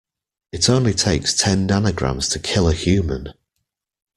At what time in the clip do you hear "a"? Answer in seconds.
2.67-2.73